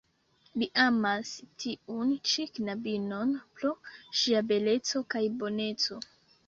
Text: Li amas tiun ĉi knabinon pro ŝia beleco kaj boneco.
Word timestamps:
Li 0.61 0.67
amas 0.83 1.33
tiun 1.65 2.15
ĉi 2.31 2.47
knabinon 2.57 3.37
pro 3.59 3.75
ŝia 4.23 4.43
beleco 4.55 5.05
kaj 5.15 5.27
boneco. 5.45 6.03